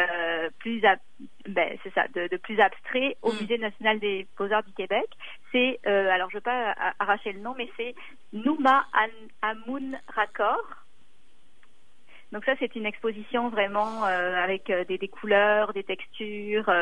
plus, 0.59 0.81
ben, 0.81 1.79
c'est 1.83 1.93
ça, 1.93 2.07
de, 2.15 2.37
plus 2.39 2.59
abstrait 2.61 3.17
au 3.23 3.33
mm. 3.33 3.41
Musée 3.41 3.59
national 3.59 3.99
des 3.99 4.27
beaux-arts 4.39 4.63
du 4.63 4.73
Québec. 4.73 5.07
C'est, 5.53 5.79
alors 5.87 6.31
je 6.31 6.37
veux 6.37 6.43
pas 6.43 6.75
arracher 6.99 7.33
le 7.33 7.41
nom, 7.41 7.55
mais 7.59 7.69
c'est 7.77 7.95
Nouma 8.33 8.87
Amun 9.43 9.99
Rakor. 10.09 10.65
Donc 12.33 12.45
ça, 12.45 12.53
c'est 12.59 12.75
une 12.77 12.87
exposition 12.87 13.51
vraiment 13.51 14.05
avec 14.05 14.73
des, 14.89 14.97
des, 14.97 15.09
couleurs, 15.09 15.75
des 15.75 15.85
textures, 15.85 16.73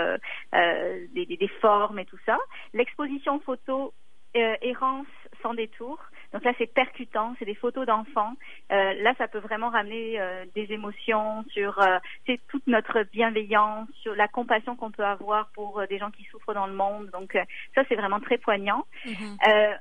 des, 0.52 1.26
des, 1.26 1.50
formes 1.60 1.98
et 1.98 2.04
tout 2.04 2.18
ça. 2.26 2.38
L'exposition 2.74 3.40
photo 3.40 3.92
euh, 4.36 4.56
errance 4.60 5.06
sans 5.42 5.54
détour. 5.54 5.98
Donc 6.32 6.44
là, 6.44 6.52
c'est 6.58 6.72
percutant, 6.72 7.34
c'est 7.38 7.44
des 7.44 7.54
photos 7.54 7.86
d'enfants. 7.86 8.34
Euh, 8.70 8.94
là, 9.02 9.14
ça 9.16 9.28
peut 9.28 9.38
vraiment 9.38 9.70
ramener 9.70 10.20
euh, 10.20 10.44
des 10.54 10.72
émotions 10.72 11.44
sur 11.50 11.80
c'est 12.26 12.40
toute 12.48 12.66
notre 12.66 13.02
bienveillance, 13.12 13.88
sur 14.02 14.14
la 14.14 14.28
compassion 14.28 14.76
qu'on 14.76 14.90
peut 14.90 15.04
avoir 15.04 15.48
pour 15.54 15.82
des 15.88 15.98
gens 15.98 16.10
qui 16.10 16.24
souffrent 16.24 16.54
dans 16.54 16.66
le 16.66 16.74
monde. 16.74 17.10
Donc 17.12 17.36
ça, 17.74 17.82
c'est 17.88 17.96
vraiment 17.96 18.20
très 18.20 18.38
poignant. 18.38 18.84
Mhm. 19.06 19.38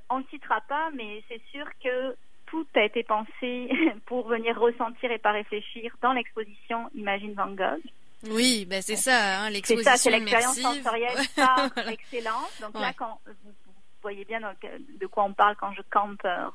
on 0.10 0.20
ne 0.20 0.24
citera 0.30 0.62
pas, 0.62 0.90
mais 0.94 1.24
c'est 1.28 1.42
sûr 1.52 1.66
que 1.84 2.16
tout 2.48 2.66
a 2.76 2.84
été 2.84 3.04
pensé 3.04 3.70
pour 4.06 4.28
venir 4.28 4.60
ressentir 4.60 5.12
et 5.12 5.18
pas 5.18 5.32
réfléchir 5.32 5.96
dans 6.02 6.14
l'exposition 6.14 6.90
Imagine 6.96 7.34
Van 7.34 7.52
Gogh. 7.52 7.84
Oui, 8.32 8.66
ben 8.66 8.82
c'est 8.82 8.96
ça, 8.96 9.42
hein, 9.42 9.50
l'exposition. 9.52 9.92
C'est 9.92 9.98
ça, 9.98 10.04
c'est 10.04 10.12
l'expérience 10.12 10.60
sensorielle 10.60 11.18
par 11.36 11.70
excellence. 11.90 12.62
Donc 12.62 12.74
là, 12.74 12.92
quand 12.98 13.20
vous 13.26 13.67
voyez 14.08 14.26
bien 14.26 14.40
de 14.40 15.06
quoi 15.06 15.24
on 15.26 15.34
parle 15.34 15.56
quand 15.58 15.74
je 15.74 15.82
campe, 15.90 16.24
euh, 16.24 16.48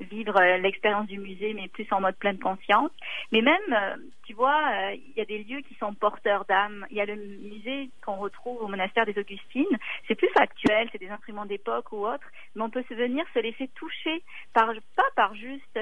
vivre 0.00 0.36
euh, 0.40 0.56
l'expérience 0.56 1.06
du 1.06 1.18
musée, 1.18 1.52
mais 1.52 1.68
plus 1.68 1.86
en 1.90 2.00
mode 2.00 2.16
pleine 2.16 2.38
conscience. 2.38 2.90
Mais 3.30 3.42
même, 3.42 3.72
euh, 3.72 3.96
tu 4.24 4.32
vois, 4.32 4.92
il 4.94 5.12
y 5.16 5.20
a 5.20 5.26
des 5.26 5.44
lieux 5.44 5.60
qui 5.60 5.74
sont 5.74 5.92
porteurs 5.92 6.46
d'âme. 6.46 6.86
Il 6.90 6.96
y 6.96 7.00
a 7.00 7.04
le 7.04 7.16
musée 7.16 7.90
qu'on 8.04 8.16
retrouve 8.16 8.62
au 8.62 8.68
monastère 8.68 9.04
des 9.04 9.18
Augustines. 9.18 9.76
C'est 10.08 10.14
plus 10.14 10.30
factuel, 10.30 10.88
c'est 10.92 10.98
des 10.98 11.10
instruments 11.10 11.44
d'époque 11.44 11.92
ou 11.92 12.06
autre, 12.06 12.26
mais 12.54 12.62
on 12.62 12.70
peut 12.70 12.84
se 12.88 12.94
venir 12.94 13.24
se 13.34 13.38
laisser 13.40 13.68
toucher 13.74 14.22
par, 14.54 14.72
pas 14.96 15.10
par 15.14 15.34
juste 15.34 15.78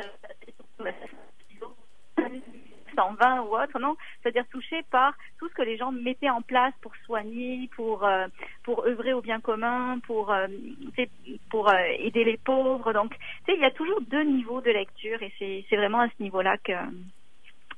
120 2.95 3.43
ou 3.43 3.57
autre, 3.57 3.79
non, 3.79 3.97
c'est-à-dire 4.23 4.47
touché 4.51 4.83
par 4.91 5.15
tout 5.39 5.49
ce 5.49 5.55
que 5.55 5.63
les 5.63 5.77
gens 5.77 5.93
mettaient 5.93 6.31
en 6.31 6.43
place 6.43 6.75
pour 6.81 6.95
soigner, 7.05 7.69
pour 7.77 8.05
euh, 8.05 8.27
pour 8.65 8.87
œuvrer 8.87 9.13
au 9.13 9.21
bien 9.21 9.41
commun, 9.41 9.99
pour 10.07 10.33
euh, 10.33 10.47
pour 11.51 11.71
euh, 11.71 11.79
aider 11.99 12.25
les 12.25 12.37
pauvres. 12.37 12.93
Donc, 12.93 13.11
tu 13.11 13.19
sais, 13.47 13.55
il 13.55 13.61
y 13.61 13.65
a 13.65 13.71
toujours 13.71 14.01
deux 14.03 14.23
niveaux 14.23 14.61
de 14.61 14.71
lecture 14.71 15.23
et 15.23 15.33
c'est 15.39 15.65
c'est 15.69 15.77
vraiment 15.77 16.01
à 16.01 16.09
ce 16.09 16.23
niveau-là 16.23 16.57
que 16.59 16.73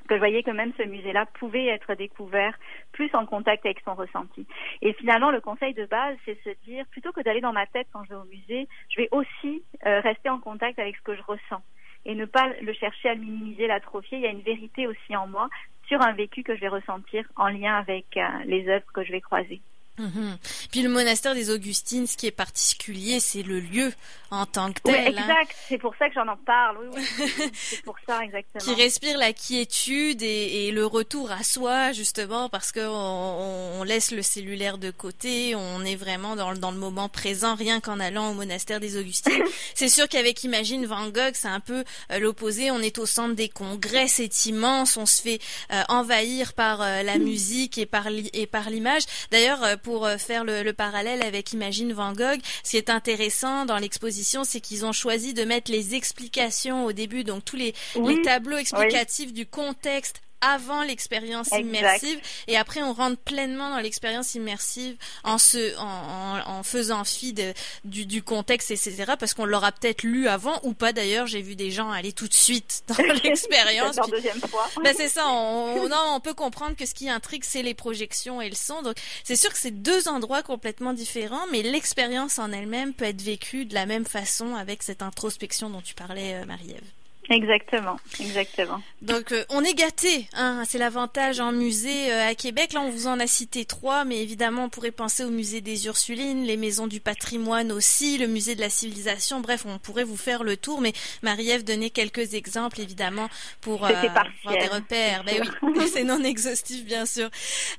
que 0.07 0.17
je 0.17 0.19
voyais 0.19 0.43
que 0.43 0.51
même 0.51 0.73
ce 0.77 0.83
musée-là 0.83 1.25
pouvait 1.39 1.67
être 1.69 1.95
découvert 1.95 2.55
plus 2.93 3.09
en 3.15 3.25
contact 3.25 3.65
avec 3.65 3.81
son 3.87 3.95
ressenti. 3.95 4.47
Et 4.83 4.93
finalement, 4.93 5.31
le 5.31 5.41
conseil 5.41 5.73
de 5.73 5.87
base, 5.87 6.19
c'est 6.27 6.39
se 6.45 6.51
dire, 6.67 6.85
plutôt 6.91 7.11
que 7.13 7.23
d'aller 7.23 7.41
dans 7.41 7.55
ma 7.55 7.65
tête 7.65 7.87
quand 7.91 8.05
je 8.05 8.11
vais 8.11 8.21
au 8.21 8.25
musée, 8.25 8.69
je 8.91 9.01
vais 9.01 9.09
aussi 9.13 9.65
rester 9.83 10.29
en 10.29 10.41
contact 10.41 10.79
avec 10.79 10.97
ce 10.97 11.03
que 11.03 11.17
je 11.17 11.23
ressens 11.23 11.63
et 12.05 12.15
ne 12.15 12.25
pas 12.25 12.53
le 12.61 12.73
chercher 12.73 13.11
à 13.11 13.15
minimiser, 13.15 13.67
l'atrophier. 13.67 14.19
Il 14.19 14.25
y 14.25 14.27
a 14.27 14.31
une 14.31 14.43
vérité 14.43 14.87
aussi 14.87 15.17
en 15.17 15.27
moi 15.27 15.49
sur 15.87 16.01
un 16.03 16.13
vécu 16.13 16.43
que 16.43 16.55
je 16.55 16.61
vais 16.61 16.69
ressentir 16.69 17.25
en 17.37 17.49
lien 17.49 17.77
avec 17.77 18.17
euh, 18.17 18.29
les 18.47 18.69
œuvres 18.69 18.91
que 18.93 19.05
je 19.05 19.13
vais 19.13 19.21
croiser. 19.21 19.61
Mhm. 19.99 20.39
Puis 20.73 20.83
le 20.83 20.89
monastère 20.89 21.35
des 21.35 21.51
Augustines, 21.51 22.07
ce 22.07 22.17
qui 22.17 22.27
est 22.27 22.33
particulier, 22.33 23.21
c'est 23.21 23.43
le 23.43 23.61
lieu 23.61 23.93
en 24.35 24.47
tant 24.47 24.73
que 24.73 24.81
tel. 24.83 24.95
Oui, 24.95 25.01
hein. 25.01 25.23
exact. 25.23 25.55
C'est 25.69 25.79
pour 25.79 25.95
ça 25.97 26.09
que 26.09 26.15
j'en 26.15 26.27
en 26.27 26.37
parle. 26.37 26.79
Oui, 26.81 27.01
oui. 27.19 27.51
c'est 27.55 27.83
pour 27.83 27.97
ça 28.07 28.23
exactement. 28.23 28.65
Qui 28.65 28.75
respire 28.81 29.19
la 29.19 29.33
quiétude 29.33 30.23
et, 30.23 30.67
et, 30.67 30.71
le 30.73 30.85
retour 30.85 31.31
à 31.31 31.43
soi, 31.43 31.93
justement, 31.93 32.49
parce 32.49 32.73
que 32.73 32.81
on, 32.81 33.81
on, 33.81 33.85
laisse 33.85 34.11
le 34.11 34.23
cellulaire 34.23 34.79
de 34.79 34.91
côté. 34.91 35.55
On 35.55 35.85
est 35.85 35.97
vraiment 35.97 36.37
dans, 36.37 36.55
dans 36.55 36.71
le 36.71 36.79
moment 36.79 37.09
présent, 37.09 37.55
rien 37.55 37.81
qu'en 37.81 38.01
allant 38.01 38.31
au 38.31 38.35
monastère 38.35 38.81
des 38.81 38.97
Augustines. 38.97 39.43
c'est 39.75 39.89
sûr 39.89 40.09
qu'avec 40.09 40.43
Imagine 40.45 40.87
Van 40.87 41.09
Gogh, 41.09 41.35
c'est 41.35 41.49
un 41.49 41.61
peu 41.61 41.85
euh, 42.11 42.19
l'opposé. 42.19 42.71
On 42.71 42.81
est 42.81 42.99
au 42.99 43.07
centre 43.07 43.35
des 43.35 43.49
congrès, 43.49 44.09
c'est 44.09 44.47
immense. 44.47 44.97
On 44.97 45.07
se 45.07 45.23
fait 45.23 45.41
euh, 45.73 45.83
envahir 45.89 46.55
par 46.55 46.83
euh, 46.83 47.03
la 47.03 47.19
musique 47.19 47.79
et 47.79 47.87
par 47.87 48.07
et 48.33 48.47
par 48.47 48.71
l'image. 48.71 49.03
D'ailleurs 49.31 49.79
pour 49.85 50.07
euh, 50.07 50.17
faire 50.17 50.43
le, 50.43 50.65
le, 50.65 50.73
parallèle 50.73 51.23
avec 51.23 51.53
Imagine 51.53 51.93
Van 51.93 52.13
Gogh, 52.13 52.41
ce 52.65 52.71
qui 52.73 52.77
est 52.77 52.91
intéressant 52.91 53.67
dans 53.67 53.79
l'exposition, 53.79 54.43
c'est 54.43 54.61
qu'ils 54.61 54.85
ont 54.85 54.93
choisi 54.93 55.35
de 55.35 55.45
mettre 55.45 55.71
les 55.71 55.95
explications 55.95 56.87
au 56.87 56.93
début, 56.93 57.23
donc 57.23 57.45
tous 57.45 57.57
les, 57.57 57.75
les 57.95 58.23
tableaux 58.23 58.57
explicatifs 58.57 59.33
du 59.33 59.47
contexte 59.47 60.24
avant 60.45 60.83
l'expérience 60.83 61.49
immersive. 61.59 62.21
Et 62.47 62.57
après 62.57 62.83
on 62.83 62.93
rentre 62.93 63.21
pleinement 63.21 63.71
dans 63.71 63.79
l'expérience 63.79 64.35
immersive 64.35 64.97
en 65.25 65.39
se 65.39 65.77
en, 65.79 65.85
en, 65.85 66.59
en 66.59 66.63
faisant 66.63 67.05
fi 67.05 67.33
de, 67.33 67.53
du, 67.85 68.07
du 68.07 68.23
contexte 68.23 68.71
etc 68.71 69.15
parce 69.19 69.35
qu'on 69.35 69.45
l'aura 69.45 69.73
peut-être 69.73 70.03
lu 70.03 70.29
avant 70.29 70.61
ou 70.63 70.75
pas. 70.75 70.93
D'ailleurs 70.93 71.27
j'ai 71.27 71.43
vu 71.43 71.57
des 71.57 71.71
gens 71.71 71.91
aller 71.91 72.13
tout 72.13 72.29
de 72.29 72.35
suite 72.35 72.83
dans 72.89 73.03
l'expérience. 73.23 73.97
Deuxième 74.11 74.41
fois. 74.41 74.69
Ben 74.83 74.95
c'est 74.97 75.09
ça 75.09 75.29
on, 75.29 75.89
non, 75.89 76.15
on 76.15 76.21
peut 76.21 76.35
comprendre 76.35 76.77
que 76.77 76.87
ce 76.87 76.95
qui 76.95 77.09
intrigue 77.09 77.45
c'est 77.45 77.63
les 77.63 77.75
projections 77.75 78.41
et 78.41 78.49
le 78.49 78.55
son. 78.55 78.83
Donc 78.83 78.97
c'est 79.25 79.37
sûr 79.37 79.51
que 79.51 79.59
c'est 79.59 79.71
deux 79.71 80.09
endroits 80.09 80.43
complètement 80.43 80.93
différents 80.93 81.47
mais 81.51 81.63
l'expérience 81.63 82.39
en 82.39 82.53
elle-même 82.53 82.93
peut 82.93 83.07
être 83.07 83.23
vécue 83.23 83.65
de 83.65 83.75
la 83.75 83.87
même 83.87 84.05
façon 84.05 84.55
avec 84.55 84.83
cette 84.83 85.03
introspection 85.03 85.71
dont 85.71 85.81
tu 85.81 85.95
parlais 85.95 86.35
euh, 86.35 86.45
Marie-Ève 86.45 86.94
Exactement, 87.31 87.97
exactement. 88.21 88.83
Donc 89.01 89.33
euh, 89.33 89.45
on 89.49 89.65
est 89.65 89.73
gâté, 89.73 90.29
hein, 90.35 90.63
c'est 90.69 90.79
l'avantage 90.79 91.41
en 91.41 91.53
musée 91.53 92.13
euh, 92.13 92.29
à 92.29 92.35
Québec. 92.35 92.75
Là, 92.75 92.83
on 92.83 92.91
vous 92.91 93.07
en 93.07 93.19
a 93.19 93.27
cité 93.27 93.65
trois, 93.65 94.05
mais 94.05 94.23
évidemment, 94.23 94.65
on 94.65 94.69
pourrait 94.69 94.91
penser 94.91 95.25
au 95.25 95.31
musée 95.31 95.63
des 95.63 95.87
Ursulines, 95.87 96.45
les 96.45 96.59
maisons 96.59 96.87
du 96.87 97.01
patrimoine 97.01 97.73
aussi, 97.73 98.19
le 98.19 98.27
musée 98.27 98.55
de 98.55 98.61
la 98.61 98.69
civilisation. 98.69 99.41
Bref, 99.41 99.65
on 99.67 99.79
pourrait 99.79 100.05
vous 100.05 100.19
faire 100.19 100.45
le 100.45 100.59
tour, 100.59 100.83
mais 100.83 100.93
Marie-Ève 101.23 101.65
donnait 101.65 101.91
quelques 101.91 102.35
exemples, 102.35 102.81
évidemment, 102.81 103.29
pour 103.63 103.87
euh, 103.87 103.89
avoir 103.89 104.27
des 104.51 104.67
repères. 104.67 105.25
Ben 105.25 105.43
oui, 105.63 105.89
c'est 105.93 106.05
non 106.05 106.23
exhaustif, 106.23 106.85
bien 106.85 107.07
sûr. 107.07 107.31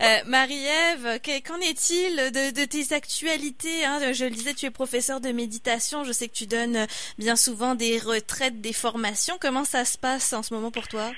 Euh, 0.01 0.17
Marie-Ève, 0.25 1.19
qu'en 1.45 1.59
est-il 1.59 2.15
de, 2.15 2.51
de, 2.51 2.65
tes 2.65 2.93
actualités 2.93 3.85
hein? 3.85 4.11
Je 4.13 4.25
le 4.25 4.31
disais, 4.31 4.53
tu 4.55 4.65
es 4.65 4.71
professeur 4.71 5.21
de 5.21 5.31
méditation. 5.31 6.03
Je 6.03 6.11
sais 6.11 6.27
que 6.27 6.33
tu 6.33 6.47
donnes 6.47 6.87
bien 7.19 7.35
souvent 7.35 7.75
des 7.75 7.99
retraites, 7.99 8.59
des 8.59 8.73
formations. 8.73 9.35
Comment 9.39 9.63
ça 9.63 9.86
se 9.86 9.98
passe 9.98 10.34
en 10.34 10.44
ce 10.44 10.54
moment 10.54 10.72
pour 10.72 10.88
toi? 10.88 11.12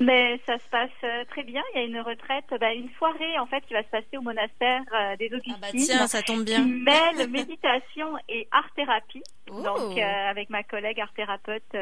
Mais 0.00 0.40
ça 0.46 0.58
se 0.58 0.68
passe 0.70 0.90
euh, 1.04 1.24
très 1.30 1.44
bien. 1.44 1.62
Il 1.74 1.78
y 1.78 1.82
a 1.82 1.86
une 1.86 2.00
retraite, 2.00 2.44
bah, 2.60 2.72
une 2.74 2.90
soirée 2.98 3.38
en 3.38 3.46
fait 3.46 3.60
qui 3.66 3.72
va 3.72 3.82
se 3.82 3.88
passer 3.88 4.16
au 4.16 4.20
monastère 4.20 4.82
euh, 4.92 5.16
des 5.16 5.26
Augustines. 5.26 5.54
Ah 5.56 5.60
bah 5.72 5.78
tiens, 5.78 6.06
ça 6.06 6.22
tombe 6.22 6.44
bien. 6.44 6.64
Qui 6.64 6.70
mêle 6.70 7.30
méditation 7.30 8.16
et 8.28 8.48
art 8.50 8.68
thérapie. 8.74 9.22
Donc 9.46 9.96
euh, 9.96 10.30
avec 10.30 10.50
ma 10.50 10.64
collègue 10.64 11.00
art 11.00 11.12
thérapeute 11.14 11.76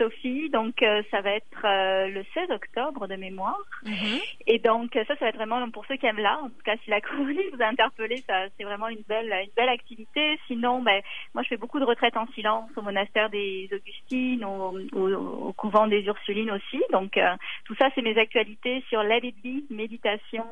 Sophie. 0.00 0.48
Donc 0.50 0.82
euh, 0.82 1.02
ça 1.10 1.20
va 1.20 1.32
être 1.32 1.64
euh, 1.64 2.08
le 2.08 2.24
16 2.34 2.50
octobre 2.50 3.06
de 3.06 3.16
mémoire. 3.16 3.60
Mm-hmm. 3.84 4.22
Et 4.46 4.58
donc 4.58 4.90
ça, 4.94 5.04
ça 5.04 5.16
va 5.20 5.28
être 5.28 5.36
vraiment 5.36 5.70
pour 5.70 5.84
ceux 5.86 5.96
qui 5.96 6.06
aiment 6.06 6.18
l'art. 6.18 6.42
En 6.44 6.48
tout 6.48 6.62
cas, 6.64 6.76
si 6.84 6.90
la 6.90 7.00
colonie 7.00 7.44
vous 7.52 7.62
a 7.62 7.66
interpellé, 7.66 8.22
ça 8.26 8.46
c'est 8.56 8.64
vraiment 8.64 8.88
une 8.88 9.02
belle 9.08 9.32
une 9.32 9.52
belle 9.56 9.68
activité. 9.68 10.38
Sinon, 10.46 10.82
ben 10.82 11.02
moi 11.34 11.42
je 11.42 11.48
fais 11.48 11.56
beaucoup 11.56 11.78
de 11.78 11.84
retraites 11.84 12.16
en 12.16 12.26
silence 12.28 12.70
au 12.76 12.82
monastère 12.82 13.30
des 13.30 13.68
Augustines, 13.72 14.44
au, 14.44 14.78
au, 14.92 15.52
couvent 15.52 15.86
des 15.86 16.02
Ursulines 16.02 16.50
aussi. 16.50 16.82
Donc 16.92 17.16
euh, 17.16 17.34
tout 17.64 17.74
ça, 17.76 17.90
c'est 17.94 18.02
mes 18.02 18.18
actualités 18.18 18.82
sur 18.88 19.02
Let 19.02 19.20
It 19.22 19.36
Be 19.44 19.70
méditation 19.70 20.44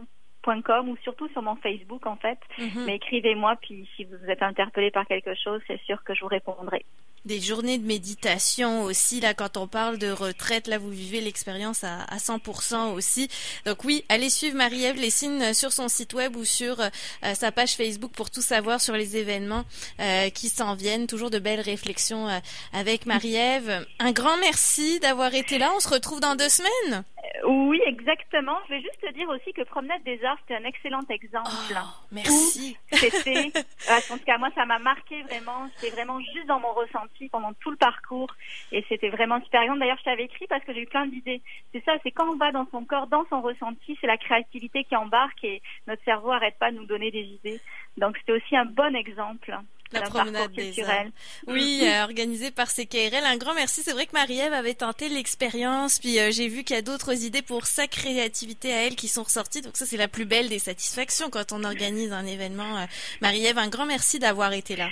ou 0.86 0.96
surtout 1.02 1.28
sur 1.28 1.42
mon 1.42 1.56
Facebook 1.56 2.06
en 2.06 2.16
fait. 2.16 2.38
Mm-hmm. 2.58 2.84
Mais 2.86 2.96
écrivez-moi 2.96 3.56
puis 3.60 3.88
si 3.96 4.04
vous 4.04 4.30
êtes 4.30 4.42
interpellé 4.42 4.90
par 4.90 5.06
quelque 5.06 5.34
chose, 5.34 5.60
c'est 5.66 5.80
sûr 5.82 6.02
que 6.04 6.14
je 6.14 6.20
vous 6.22 6.28
répondrai 6.28 6.84
des 7.28 7.40
journées 7.40 7.78
de 7.78 7.86
méditation 7.86 8.82
aussi. 8.82 9.20
Là 9.20 9.34
quand 9.34 9.56
on 9.56 9.68
parle 9.68 9.98
de 9.98 10.10
retraite 10.10 10.66
là 10.66 10.78
vous 10.78 10.90
vivez 10.90 11.20
l'expérience 11.20 11.84
à, 11.84 12.02
à 12.02 12.16
100% 12.16 12.94
aussi. 12.94 13.28
Donc 13.66 13.84
oui 13.84 14.04
allez 14.08 14.30
suivre 14.30 14.56
Marie-Ève 14.56 14.96
Lessine 14.96 15.54
sur 15.54 15.72
son 15.72 15.88
site 15.88 16.14
web 16.14 16.34
ou 16.34 16.44
sur 16.44 16.80
euh, 16.80 16.88
sa 17.34 17.52
page 17.52 17.74
Facebook 17.74 18.12
pour 18.12 18.30
tout 18.30 18.42
savoir 18.42 18.80
sur 18.80 18.94
les 18.94 19.16
événements 19.16 19.64
euh, 20.00 20.30
qui 20.30 20.48
s'en 20.48 20.74
viennent. 20.74 21.06
Toujours 21.06 21.30
de 21.30 21.38
belles 21.38 21.60
réflexions 21.60 22.28
euh, 22.28 22.38
avec 22.72 23.06
Marie-Ève. 23.06 23.86
Un 23.98 24.12
grand 24.12 24.38
merci 24.38 24.98
d'avoir 25.00 25.34
été 25.34 25.58
là. 25.58 25.70
On 25.76 25.80
se 25.80 25.88
retrouve 25.88 26.20
dans 26.20 26.34
deux 26.34 26.48
semaines 26.48 27.04
oui, 27.48 27.80
exactement. 27.86 28.58
Je 28.66 28.74
vais 28.74 28.82
juste 28.82 29.00
te 29.00 29.10
dire 29.12 29.26
aussi 29.30 29.54
que 29.54 29.62
Promenade 29.62 30.02
des 30.02 30.22
Arts, 30.22 30.36
c'était 30.42 30.62
un 30.62 30.68
excellent 30.68 31.04
exemple. 31.08 31.48
Oh, 31.50 32.06
merci. 32.12 32.76
C'était, 32.92 33.50
en 33.88 34.16
tout 34.18 34.24
cas, 34.24 34.36
moi, 34.36 34.50
ça 34.54 34.66
m'a 34.66 34.78
marqué 34.78 35.22
vraiment. 35.22 35.70
C'était 35.76 35.94
vraiment 35.94 36.20
juste 36.20 36.46
dans 36.46 36.60
mon 36.60 36.72
ressenti 36.72 37.30
pendant 37.30 37.54
tout 37.54 37.70
le 37.70 37.78
parcours. 37.78 38.34
Et 38.70 38.84
c'était 38.90 39.08
vraiment 39.08 39.42
super. 39.42 39.62
D'ailleurs, 39.76 39.96
je 39.98 40.04
t'avais 40.04 40.24
écrit 40.24 40.46
parce 40.46 40.62
que 40.64 40.74
j'ai 40.74 40.82
eu 40.82 40.86
plein 40.86 41.06
d'idées. 41.06 41.40
C'est 41.72 41.82
ça, 41.84 41.92
c'est 42.02 42.10
quand 42.10 42.28
on 42.28 42.36
va 42.36 42.52
dans 42.52 42.66
son 42.70 42.84
corps, 42.84 43.06
dans 43.06 43.24
son 43.30 43.40
ressenti, 43.40 43.96
c'est 43.98 44.06
la 44.06 44.18
créativité 44.18 44.84
qui 44.84 44.94
embarque 44.94 45.42
et 45.42 45.62
notre 45.86 46.04
cerveau 46.04 46.30
arrête 46.30 46.58
pas 46.58 46.70
de 46.70 46.76
nous 46.76 46.86
donner 46.86 47.10
des 47.10 47.24
idées. 47.24 47.60
Donc, 47.96 48.18
c'était 48.18 48.32
aussi 48.32 48.56
un 48.56 48.66
bon 48.66 48.94
exemple 48.94 49.56
la 49.92 50.02
promenade 50.02 50.52
des 50.52 50.82
arts. 50.82 51.06
Oui, 51.46 51.80
euh, 51.82 52.04
organisée 52.04 52.50
par 52.50 52.68
CKRL. 52.68 53.24
Un 53.24 53.36
grand 53.36 53.54
merci. 53.54 53.82
C'est 53.82 53.92
vrai 53.92 54.06
que 54.06 54.12
Marie-Ève 54.12 54.52
avait 54.52 54.74
tenté 54.74 55.08
l'expérience, 55.08 55.98
puis 55.98 56.18
euh, 56.18 56.30
j'ai 56.30 56.48
vu 56.48 56.64
qu'il 56.64 56.76
y 56.76 56.78
a 56.78 56.82
d'autres 56.82 57.24
idées 57.24 57.42
pour 57.42 57.66
sa 57.66 57.86
créativité 57.86 58.72
à 58.72 58.86
elle 58.86 58.96
qui 58.96 59.08
sont 59.08 59.22
ressorties. 59.22 59.62
Donc 59.62 59.76
ça, 59.76 59.86
c'est 59.86 59.96
la 59.96 60.08
plus 60.08 60.24
belle 60.24 60.48
des 60.48 60.58
satisfactions 60.58 61.30
quand 61.30 61.52
on 61.52 61.64
organise 61.64 62.12
un 62.12 62.26
événement. 62.26 62.78
Euh, 62.78 62.86
Marie-Ève, 63.20 63.58
un 63.58 63.68
grand 63.68 63.86
merci 63.86 64.18
d'avoir 64.18 64.52
été 64.52 64.76
là. 64.76 64.88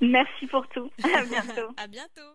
Merci 0.00 0.46
pour 0.46 0.66
tout. 0.68 0.90
À 1.14 1.24
bientôt. 1.24 1.68
à 1.76 1.86
bientôt. 1.86 2.32